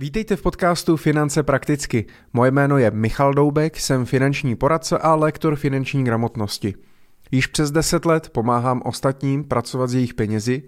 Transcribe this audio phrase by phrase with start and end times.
[0.00, 2.06] Vítejte v podcastu Finance prakticky.
[2.32, 6.74] Moje jméno je Michal Doubek, jsem finanční poradce a lektor finanční gramotnosti.
[7.30, 10.62] Již přes 10 let pomáhám ostatním pracovat s jejich penězi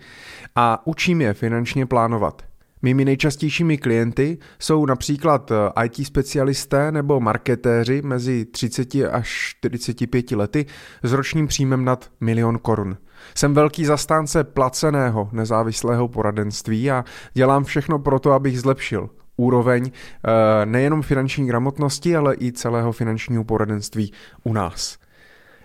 [0.56, 2.42] a učím je finančně plánovat.
[2.82, 10.66] Mými nejčastějšími klienty jsou například eh, IT specialisté nebo marketéři mezi 30 až 45 lety
[11.02, 12.96] s ročním příjmem nad milion korun.
[13.34, 17.04] Jsem velký zastánce placeného nezávislého poradenství a
[17.34, 23.44] dělám všechno pro to, abych zlepšil úroveň eh, nejenom finanční gramotnosti, ale i celého finančního
[23.44, 24.12] poradenství
[24.44, 24.98] u nás.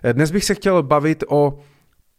[0.04, 1.60] Eh, dnes bych se chtěl bavit o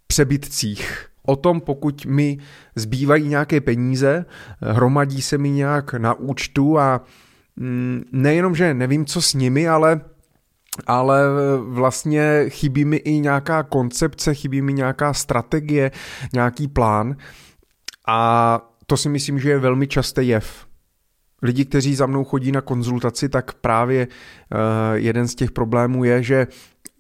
[0.06, 2.38] přebytcích, o tom, pokud mi
[2.76, 4.24] zbývají nějaké peníze,
[4.62, 7.00] eh, hromadí se mi nějak na účtu a
[7.56, 10.01] mm, nejenom, že nevím, co s nimi, ale
[10.87, 11.20] ale
[11.59, 15.90] vlastně chybí mi i nějaká koncepce, chybí mi nějaká strategie,
[16.32, 17.16] nějaký plán
[18.06, 20.67] a to si myslím, že je velmi častý jev
[21.42, 24.59] lidi, kteří za mnou chodí na konzultaci, tak právě uh,
[24.95, 26.46] jeden z těch problémů je, že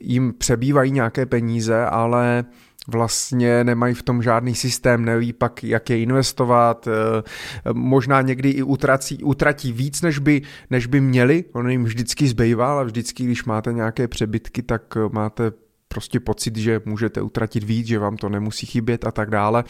[0.00, 2.44] jim přebývají nějaké peníze, ale
[2.88, 8.62] vlastně nemají v tom žádný systém, neví pak, jak je investovat, eh, možná někdy i
[8.62, 13.44] utratí, utratí víc, než by, než by měli, ono jim vždycky zbývá, ale vždycky, když
[13.44, 15.52] máte nějaké přebytky, tak eh, máte
[15.88, 19.64] prostě pocit, že můžete utratit víc, že vám to nemusí chybět a tak dále.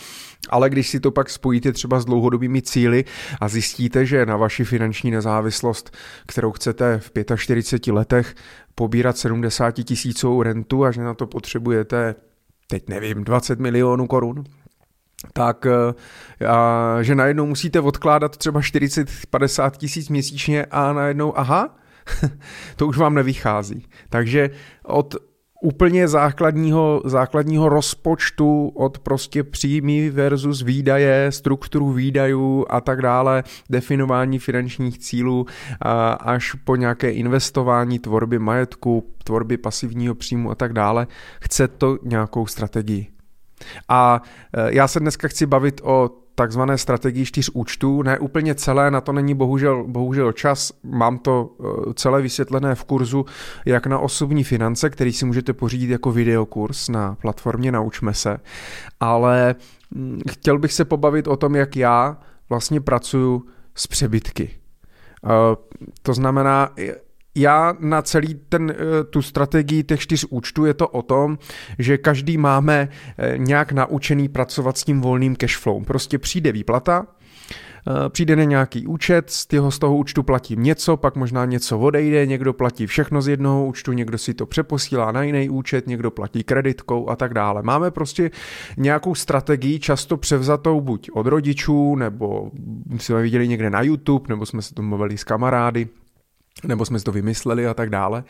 [0.49, 3.05] Ale když si to pak spojíte třeba s dlouhodobými cíly
[3.41, 5.97] a zjistíte, že na vaši finanční nezávislost,
[6.27, 8.35] kterou chcete v 45 letech
[8.75, 12.15] pobírat 70 tisícovou rentu a že na to potřebujete,
[12.67, 14.45] teď nevím, 20 milionů korun,
[15.33, 21.77] tak eh, a, že najednou musíte odkládat třeba 40-50 tisíc měsíčně a najednou, aha,
[22.77, 23.87] to už vám nevychází.
[24.09, 24.51] Takže
[24.83, 25.15] od
[25.63, 34.39] úplně základního, základního rozpočtu od prostě příjmy versus výdaje, strukturu výdajů a tak dále, definování
[34.39, 35.47] finančních cílů
[36.21, 41.07] až po nějaké investování, tvorby majetku, tvorby pasivního příjmu a tak dále,
[41.41, 43.07] chce to nějakou strategii.
[43.89, 44.23] A
[44.57, 48.03] e, já se dneska chci bavit o takzvané strategii čtyř účtů.
[48.03, 50.73] Ne úplně celé, na to není bohužel, bohužel čas.
[50.83, 53.27] Mám to eh, celé vysvětlené v kurzu
[53.67, 58.39] jak na osobní finance, který si můžete pořídit jako videokurs na platformě Naučme se.
[59.01, 59.55] Ale
[59.95, 62.19] hm, chtěl bych se pobavit o tom, jak já
[62.49, 64.51] vlastně pracuju s přebytky.
[65.25, 65.29] Eh,
[66.03, 66.71] to znamená,
[67.39, 71.39] já na celý ten, eh, tu strategii těch čtyř účtů je to o tom,
[71.79, 72.89] že každý máme
[73.19, 75.85] eh, nějak naučený pracovat s tím volným cashflow.
[75.85, 80.97] Prostě přijde výplata, eh, přijde na nějaký účet, z toho, z toho účtu platím něco,
[80.97, 85.23] pak možná něco odejde, někdo platí všechno z jednoho účtu, někdo si to přeposílá na
[85.23, 87.63] jiný účet, někdo platí kreditkou a tak dále.
[87.63, 88.31] Máme prostě
[88.77, 92.51] nějakou strategii, často převzatou buď od rodičů, nebo
[92.99, 95.89] jsme viděli někde na YouTube, nebo jsme se tomu mluvili s kamarády,
[96.65, 98.25] nebo jsme si to vymysleli a tak dále,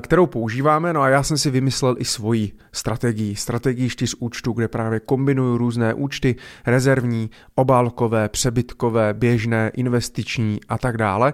[0.00, 0.92] kterou používáme.
[0.92, 5.58] No a já jsem si vymyslel i svoji strategii, strategii čtyř účtů, kde právě kombinuju
[5.58, 6.36] různé účty,
[6.66, 11.32] rezervní, obálkové, přebytkové, běžné, investiční a tak dále.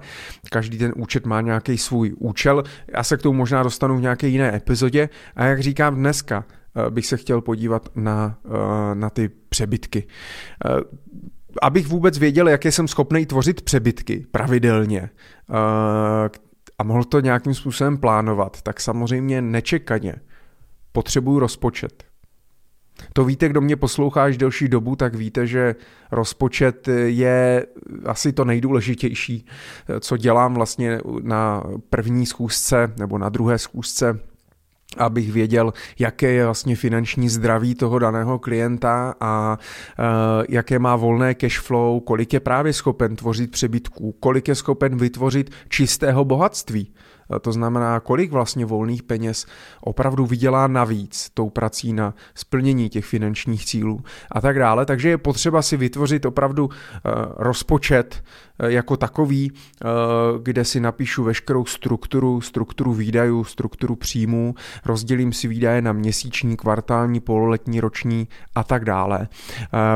[0.50, 2.62] Každý ten účet má nějaký svůj účel.
[2.96, 5.08] Já se k tomu možná dostanu v nějaké jiné epizodě.
[5.36, 6.44] A jak říkám dneska,
[6.76, 10.06] eh, bych se chtěl podívat na, eh, na ty přebytky
[10.64, 10.68] eh,
[11.62, 15.56] abych vůbec věděl, jaké jsem schopný tvořit přebytky pravidelně uh,
[16.78, 20.14] a mohl to nějakým způsobem plánovat, tak samozřejmě nečekaně
[20.92, 22.04] potřebuju rozpočet.
[23.12, 25.74] To víte, kdo mě poslouchá až delší dobu, tak víte, že
[26.10, 27.66] rozpočet je
[28.06, 29.46] asi to nejdůležitější,
[30.00, 34.18] co dělám vlastně na první schůzce nebo na druhé schůzce
[34.98, 39.58] abych věděl, jaké je vlastně finanční zdraví toho daného klienta a
[39.98, 40.04] uh,
[40.48, 45.50] jaké má volné cash flow, kolik je právě schopen tvořit přebytků, kolik je schopen vytvořit
[45.68, 46.92] čistého bohatství.
[47.40, 49.46] To znamená, kolik vlastně volných peněz
[49.80, 54.00] opravdu vydělá navíc tou prací na splnění těch finančních cílů
[54.30, 54.86] a tak dále.
[54.86, 56.70] Takže je potřeba si vytvořit opravdu
[57.36, 58.22] rozpočet
[58.62, 59.52] jako takový,
[60.42, 64.54] kde si napíšu veškerou strukturu, strukturu výdajů, strukturu příjmů,
[64.84, 69.28] rozdělím si výdaje na měsíční, kvartální, pololetní, roční a tak dále.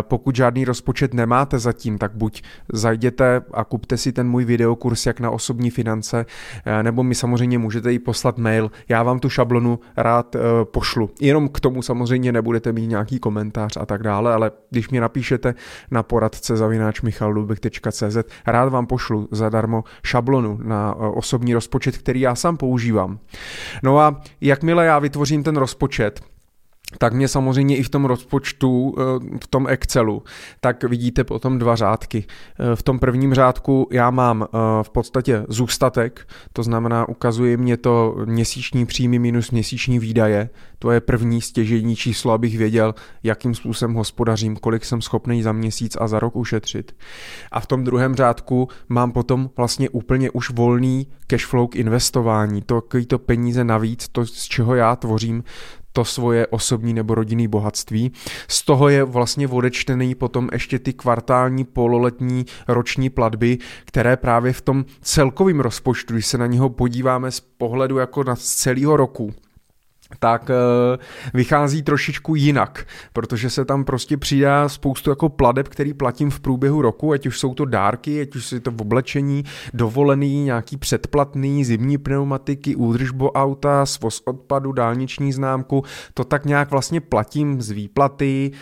[0.00, 2.43] Pokud žádný rozpočet nemáte zatím, tak buď
[2.73, 6.26] zajděte a kupte si ten můj videokurs jak na osobní finance,
[6.82, 11.10] nebo mi samozřejmě můžete jí poslat mail, já vám tu šablonu rád uh, pošlu.
[11.20, 15.54] Jenom k tomu samozřejmě nebudete mít nějaký komentář a tak dále, ale když mi napíšete
[15.90, 18.16] na poradce zavináč michalubek.cz,
[18.46, 23.18] rád vám pošlu zadarmo šablonu na uh, osobní rozpočet, který já sám používám.
[23.82, 26.20] No a jakmile já vytvořím ten rozpočet,
[26.99, 30.23] tak mě samozřejmě i v tom rozpočtu, eh, v tom Excelu,
[30.61, 32.25] tak vidíte potom dva řádky.
[32.61, 37.77] Eh, v tom prvním řádku já mám eh, v podstatě zůstatek, to znamená ukazuje mě
[37.77, 40.50] to měsíční příjmy minus měsíční výdaje.
[40.79, 45.97] To je první stěžení číslo, abych věděl, jakým způsobem hospodařím, kolik jsem schopný za měsíc
[46.00, 46.97] a za rok ušetřit.
[47.53, 52.62] A v tom druhém řádku mám potom vlastně úplně už volný cash flow k investování,
[52.62, 55.43] to, to peníze navíc, to, z čeho já tvořím
[55.96, 58.12] to svoje osobní nebo rodinný bohatství.
[58.48, 64.60] Z toho je vlastně odečtený potom ještě ty kvartální, pololetní, roční platby, které právě v
[64.60, 69.34] tom celkovém rozpočtu, když se na něho podíváme z pohledu jako na celého roku,
[70.19, 70.99] tak eh,
[71.35, 76.82] vychází trošičku jinak, protože se tam prostě přidá spoustu jako pladeb, který platím v průběhu
[76.82, 79.44] roku, ať už jsou to dárky, ať už je to v oblečení,
[79.75, 87.00] dovolený, nějaký předplatný, zimní pneumatiky, údržbo auta, svoz odpadu, dálniční známku, to tak nějak vlastně
[87.00, 88.52] platím z výplaty,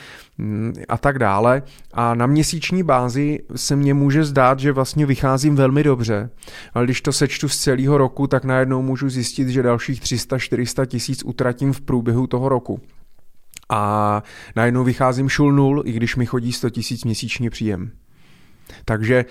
[0.88, 1.62] a tak dále.
[1.92, 6.30] A na měsíční bázi se mně může zdát, že vlastně vycházím velmi dobře,
[6.74, 11.24] ale když to sečtu z celého roku, tak najednou můžu zjistit, že dalších 300-400 tisíc
[11.24, 12.80] utratím v průběhu toho roku.
[13.68, 14.22] A
[14.56, 17.90] najednou vycházím šul nul, i když mi chodí 100 tisíc měsíčně příjem.
[18.84, 19.24] Takže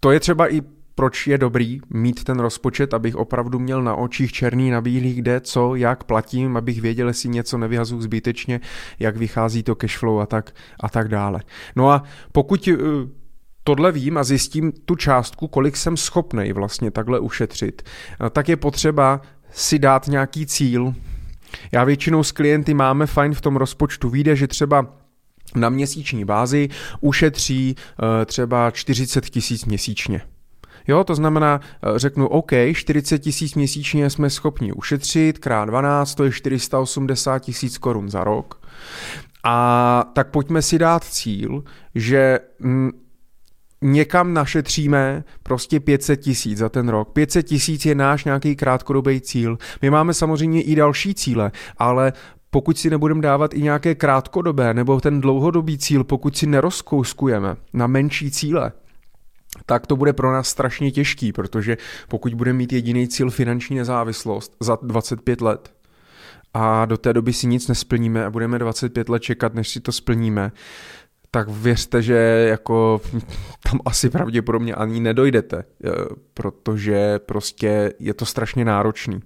[0.00, 0.62] to je třeba i
[0.96, 5.40] proč je dobrý mít ten rozpočet, abych opravdu měl na očích černý na bílý, kde,
[5.40, 8.60] co, jak platím, abych věděl, jestli něco nevyhazu zbytečně,
[8.98, 11.40] jak vychází to cashflow a tak, a tak dále.
[11.76, 12.02] No a
[12.32, 12.76] pokud uh,
[13.64, 17.82] tohle vím a zjistím tu částku, kolik jsem schopný vlastně takhle ušetřit,
[18.20, 19.20] uh, tak je potřeba
[19.50, 20.94] si dát nějaký cíl.
[21.72, 24.10] Já většinou s klienty máme fajn v tom rozpočtu.
[24.10, 24.86] Víde, že třeba
[25.54, 26.68] na měsíční bázi
[27.00, 30.22] ušetří uh, třeba 40 tisíc měsíčně.
[30.88, 36.24] Jo, to znamená, eh, řeknu, OK, 40 tisíc měsíčně jsme schopni ušetřit, krát 12, to
[36.24, 38.66] je 480 tisíc korun za rok.
[39.44, 42.90] A tak pojďme si dát cíl, že mm,
[43.82, 47.12] někam našetříme prostě 500 tisíc za ten rok.
[47.12, 49.58] 500 tisíc je náš nějaký krátkodobý cíl.
[49.82, 52.12] My máme samozřejmě i další cíle, ale
[52.50, 57.86] pokud si nebudeme dávat i nějaké krátkodobé nebo ten dlouhodobý cíl, pokud si nerozkouskujeme na
[57.86, 58.72] menší cíle,
[59.66, 61.76] tak to bude pro nás strašně těžký, protože
[62.08, 65.72] pokud budeme mít jediný cíl finanční nezávislost za 25 let
[66.54, 69.92] a do té doby si nic nesplníme a budeme 25 let čekat, než si to
[69.92, 70.52] splníme,
[71.30, 73.00] tak věřte, že jako
[73.70, 75.90] tam asi pravděpodobně ani nedojdete, eh,
[76.34, 79.20] protože prostě je to strašně náročný.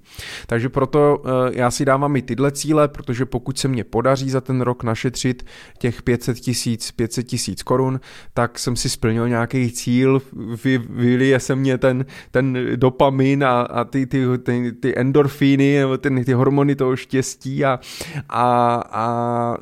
[0.46, 4.40] Takže proto eh, já si dávám i tyhle cíle, protože pokud se mně podaří za
[4.40, 5.46] ten rok našetřit
[5.78, 8.00] těch 500 tisíc 500 tisíc korun,
[8.34, 10.22] tak jsem si splnil nějaký cíl,
[10.64, 16.24] vy, vylije se mě ten, ten dopamin a, a ty, ty, ty, ty endorfíny, ty,
[16.24, 17.80] ty hormony toho štěstí a,
[18.28, 19.56] a, a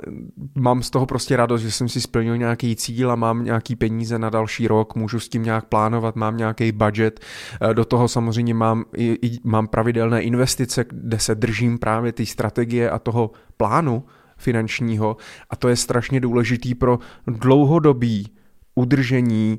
[0.54, 4.18] mám z toho prostě radost, že jsem si splnil nějaký cíl a mám nějaký peníze
[4.18, 7.20] na další rok, můžu s tím nějak plánovat, mám nějaký budget,
[7.60, 12.26] eh, do toho samozřejmě mám, i, i, mám pravidelné investice, kde se držím právě té
[12.26, 14.04] strategie a toho plánu
[14.36, 15.16] finančního
[15.50, 18.26] a to je strašně důležitý pro dlouhodobý
[18.74, 19.58] udržení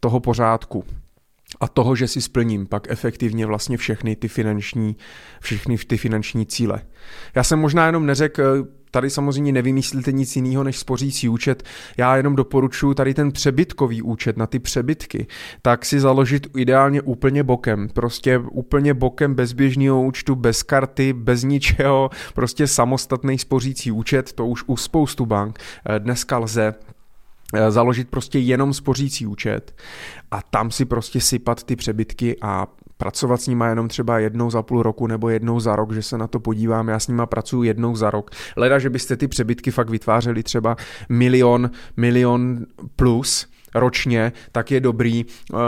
[0.00, 0.84] toho pořádku
[1.60, 4.96] a toho, že si splním pak efektivně vlastně všechny ty finanční,
[5.40, 6.82] všechny ty finanční cíle.
[7.34, 11.62] Já jsem možná jenom neřekl, tady samozřejmě nevymyslíte nic jiného než spořící účet.
[11.96, 15.26] Já jenom doporučuji tady ten přebytkový účet na ty přebytky,
[15.62, 17.88] tak si založit ideálně úplně bokem.
[17.88, 24.46] Prostě úplně bokem bez běžného účtu, bez karty, bez ničeho, prostě samostatný spořící účet, to
[24.46, 26.74] už u spoustu bank eh, dneska lze
[27.54, 29.74] eh, založit prostě jenom spořící účet
[30.30, 32.66] a tam si prostě sypat ty přebytky a
[33.00, 36.18] pracovat s nima jenom třeba jednou za půl roku nebo jednou za rok, že se
[36.18, 38.30] na to podívám, já s nima pracuji jednou za rok.
[38.56, 40.76] Leda, že byste ty přebytky fakt vytvářeli třeba
[41.08, 42.66] milion, milion
[42.96, 45.58] plus, ročně, tak je dobrý uh,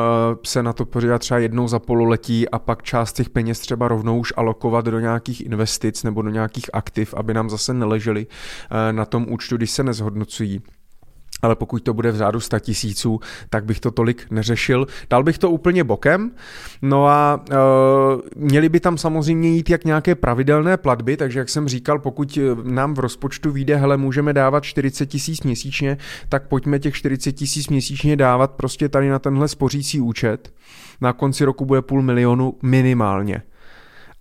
[0.45, 4.19] se na to podívat třeba jednou za pololetí a pak část těch peněz třeba rovnou
[4.19, 9.05] už alokovat do nějakých investic nebo do nějakých aktiv, aby nám zase neleželi uh, na
[9.05, 10.63] tom účtu, když se nezhodnocují
[11.43, 13.21] ale pokud to bude v řádu 100 tisíců,
[13.51, 14.87] tak bych to tolik neřešil.
[15.11, 16.31] Dal bych to úplně bokem,
[16.83, 17.55] no a e,
[18.37, 22.95] měli by tam samozřejmě jít jak nějaké pravidelné platby, takže jak jsem říkal, pokud nám
[22.95, 28.17] v rozpočtu vyjde, hele, můžeme dávat 40 tisíc měsíčně, tak pojďme těch 40 tisíc měsíčně
[28.17, 30.53] dávat prostě tady na tenhle spořící účet.
[31.01, 33.43] Na konci roku bude půl milionu minimálně.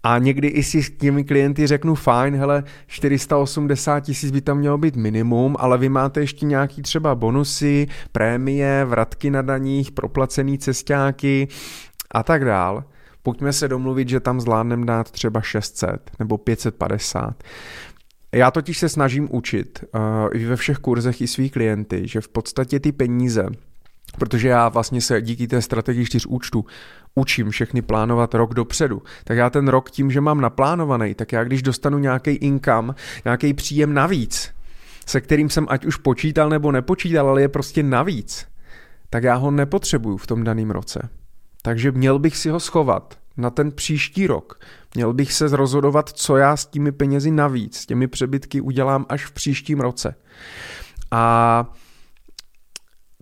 [0.03, 4.77] A někdy i si s těmi klienty řeknu, fajn, hele, 480 tisíc by tam mělo
[4.77, 11.47] být minimum, ale vy máte ještě nějaký třeba bonusy, prémie, vratky na daních, proplacený cestáky
[12.11, 12.83] a tak dál.
[13.23, 17.43] Pojďme se domluvit, že tam zvládneme dát třeba 600 nebo 550.
[18.31, 20.01] Já totiž se snažím učit uh,
[20.33, 23.45] i ve všech kurzech i svý klienty, že v podstatě ty peníze,
[24.19, 26.65] protože já vlastně se díky té strategii čtyř účtu
[27.15, 31.43] učím všechny plánovat rok dopředu, tak já ten rok tím, že mám naplánovaný, tak já
[31.43, 34.51] když dostanu nějaký income, nějaký příjem navíc,
[35.05, 38.47] se kterým jsem ať už počítal nebo nepočítal, ale je prostě navíc,
[39.09, 41.09] tak já ho nepotřebuju v tom daném roce.
[41.61, 44.59] Takže měl bych si ho schovat na ten příští rok.
[44.95, 49.25] Měl bych se rozhodovat, co já s těmi penězi navíc, s těmi přebytky udělám až
[49.25, 50.15] v příštím roce.
[51.11, 51.65] A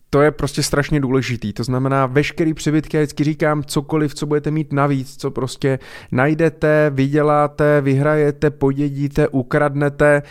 [0.09, 1.53] to je prostě strašně důležitý.
[1.53, 5.79] To znamená, veškerý přebytky, já vždycky říkám, cokoliv, co budete mít navíc, co prostě
[6.11, 10.21] najdete, vyděláte, vyhrajete, podědíte, ukradnete,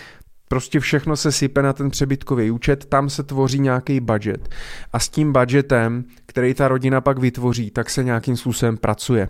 [0.50, 4.48] Prostě všechno se sype na ten přebytkový účet, tam se tvoří nějaký budget.
[4.92, 9.28] A s tím budgetem, který ta rodina pak vytvoří, tak se nějakým způsobem pracuje.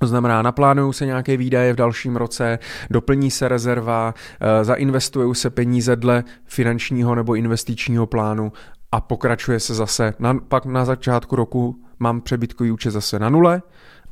[0.00, 2.58] To znamená, naplánují se nějaké výdaje v dalším roce,
[2.90, 8.52] doplní se rezerva, eh, zainvestují se peníze dle finančního nebo investičního plánu
[8.96, 10.14] a pokračuje se zase.
[10.18, 13.62] Na, pak na začátku roku mám přebytkový účet zase na nule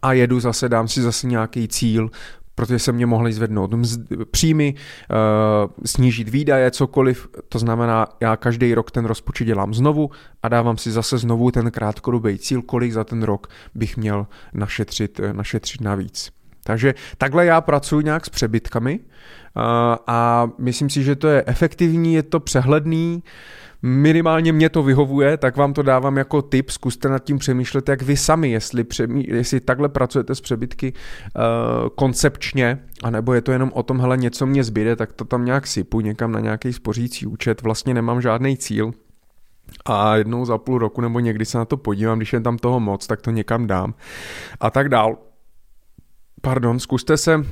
[0.03, 2.11] a jedu zase, dám si zase nějaký cíl,
[2.55, 3.71] protože se mě mohly zvednout
[4.31, 7.29] příjmy, uh, snížit výdaje, cokoliv.
[7.49, 10.11] To znamená, já každý rok ten rozpočet dělám znovu
[10.43, 15.21] a dávám si zase znovu ten krátkodobý cíl, kolik za ten rok bych měl našetřit,
[15.21, 16.31] eh, našetřit navíc.
[16.64, 19.62] Takže takhle já pracuji nějak s přebytkami uh,
[20.06, 23.23] a myslím si, že to je efektivní, je to přehledný,
[23.83, 28.02] minimálně mě to vyhovuje, tak vám to dávám jako tip, zkuste nad tím přemýšlet, jak
[28.02, 33.71] vy sami, jestli, přemý, jestli takhle pracujete s přebytky uh, koncepčně, anebo je to jenom
[33.75, 37.26] o tom, hele, něco mě zbyde, tak to tam nějak sypu někam na nějaký spořící
[37.26, 38.92] účet, vlastně nemám žádný cíl,
[39.85, 42.80] a jednou za půl roku nebo někdy se na to podívám, když je tam toho
[42.80, 43.94] moc, tak to někam dám.
[44.61, 45.16] A tak dál.
[46.45, 47.47] Pardon, zkuste se,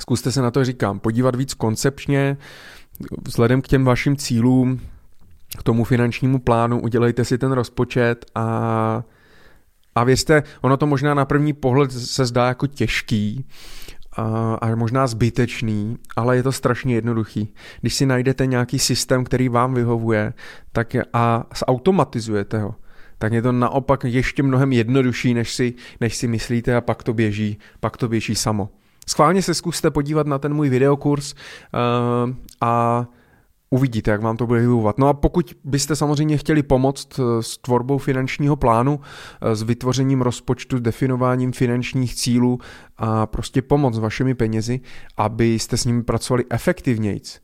[0.00, 2.36] zkuste se na to, říkám, podívat víc koncepčně,
[3.26, 4.80] vzhledem k těm vašim cílům,
[5.58, 9.02] k tomu finančnímu plánu, udělejte si ten rozpočet a,
[9.94, 13.46] a věřte, ono to možná na první pohled se zdá jako těžký
[14.12, 17.54] a, a možná zbytečný, ale je to strašně jednoduchý.
[17.80, 20.32] Když si najdete nějaký systém, který vám vyhovuje
[20.72, 22.74] tak a zautomatizujete ho,
[23.18, 27.14] tak je to naopak ještě mnohem jednodušší, než si, než si myslíte a pak to
[27.14, 28.68] běží, pak to běží samo.
[29.08, 33.06] Schválně se zkuste podívat na ten můj videokurs uh, a
[33.70, 34.98] Uvidíte, jak vám to bude vyhovovat.
[34.98, 39.00] No a pokud byste samozřejmě chtěli pomoct eh, s tvorbou finančního plánu,
[39.40, 42.58] eh, s vytvořením rozpočtu, s definováním finančních cílů
[42.96, 44.80] a prostě pomoct s vašimi penězi,
[45.16, 47.40] abyste s nimi pracovali efektivnějc,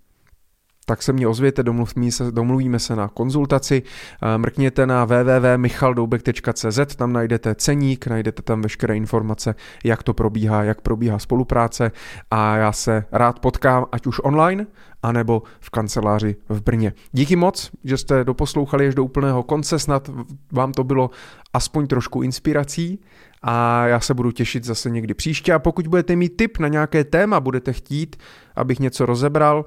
[0.85, 3.83] tak se mě ozvěte, domluvíme se, domluvíme se na konzultaci,
[4.23, 10.81] eh, mrkněte na www.michaldoubek.cz, tam najdete ceník, najdete tam veškeré informace, jak to probíhá, jak
[10.81, 11.93] probíhá spolupráce.
[12.31, 14.67] A já se rád potkám, ať už online,
[15.03, 16.93] anebo v kanceláři v Brně.
[17.13, 20.11] Díky moc, že jste doposlouchali až do úplného konce, snad
[20.53, 21.11] vám to bylo
[21.53, 23.01] aspoň trošku inspirací.
[23.47, 25.53] A já se budu těšit zase někdy příště.
[25.53, 28.17] A pokud budete mít tip na nějaké téma, budete chtít,
[28.57, 29.65] abych něco rozebral,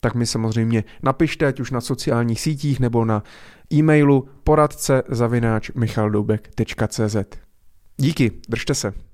[0.00, 3.22] tak mi samozřejmě napište, ať už na sociálních sítích nebo na
[3.72, 5.70] e-mailu poradce zavináč.
[7.96, 9.09] Díky, držte se.